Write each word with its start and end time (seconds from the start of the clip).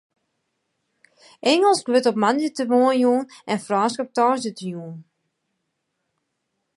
Ingelsk 1.51 1.85
wurdt 1.91 2.09
op 2.11 2.21
moandeitemoarn 2.23 2.99
jûn 3.01 3.23
en 3.51 3.63
Frânsk 3.65 3.99
op 4.03 4.09
tongersdeitejûn. 4.15 4.95